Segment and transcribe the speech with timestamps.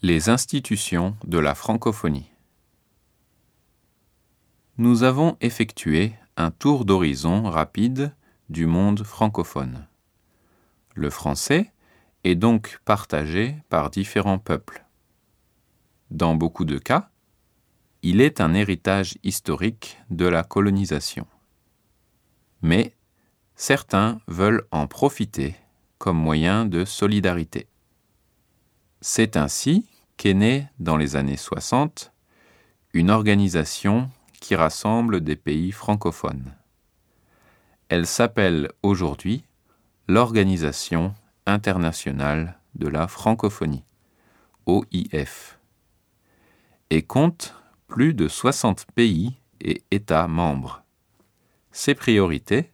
[0.00, 2.30] Les institutions de la francophonie.
[4.76, 8.14] Nous avons effectué un tour d'horizon rapide
[8.48, 9.88] du monde francophone.
[10.94, 11.72] Le français
[12.22, 14.84] est donc partagé par différents peuples.
[16.12, 17.10] Dans beaucoup de cas,
[18.02, 21.26] il est un héritage historique de la colonisation.
[22.62, 22.94] Mais
[23.56, 25.56] certains veulent en profiter
[25.98, 27.66] comme moyen de solidarité.
[29.00, 29.86] C'est ainsi
[30.16, 32.12] qu'est née dans les années 60
[32.94, 36.52] une organisation qui rassemble des pays francophones.
[37.88, 39.44] Elle s'appelle aujourd'hui
[40.08, 41.14] l'Organisation
[41.46, 43.84] internationale de la francophonie,
[44.66, 45.60] OIF,
[46.90, 47.54] et compte
[47.86, 50.82] plus de 60 pays et États membres.
[51.70, 52.72] Ses priorités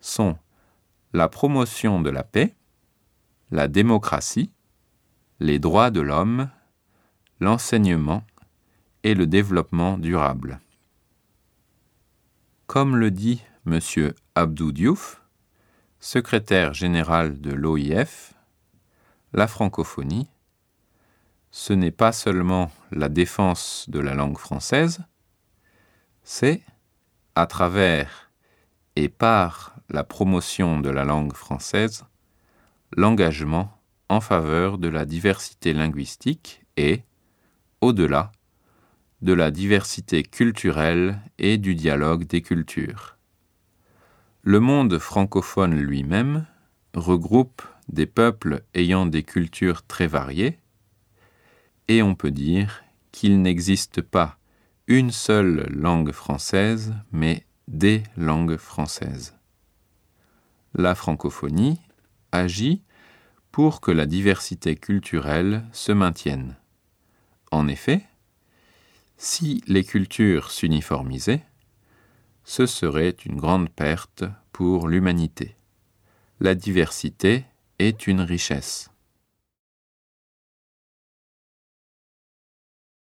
[0.00, 0.38] sont
[1.12, 2.54] la promotion de la paix,
[3.50, 4.50] la démocratie,
[5.42, 6.48] les droits de l'homme,
[7.40, 8.22] l'enseignement
[9.02, 10.60] et le développement durable.
[12.68, 13.80] Comme le dit M.
[14.36, 15.20] Abdou Diouf,
[15.98, 18.34] secrétaire général de l'OIF,
[19.32, 20.28] la francophonie,
[21.50, 25.00] ce n'est pas seulement la défense de la langue française,
[26.22, 26.62] c'est,
[27.34, 28.30] à travers
[28.94, 32.04] et par la promotion de la langue française,
[32.96, 33.76] l'engagement
[34.12, 37.00] en faveur de la diversité linguistique et,
[37.80, 38.30] au-delà,
[39.22, 43.16] de la diversité culturelle et du dialogue des cultures.
[44.42, 46.44] Le monde francophone lui-même
[46.92, 50.58] regroupe des peuples ayant des cultures très variées,
[51.88, 54.36] et on peut dire qu'il n'existe pas
[54.88, 59.38] une seule langue française, mais des langues françaises.
[60.74, 61.80] La francophonie
[62.30, 62.82] agit
[63.52, 66.56] pour que la diversité culturelle se maintienne.
[67.50, 68.02] En effet,
[69.18, 71.44] si les cultures s'uniformisaient,
[72.44, 75.54] ce serait une grande perte pour l'humanité.
[76.40, 77.44] La diversité
[77.78, 78.91] est une richesse.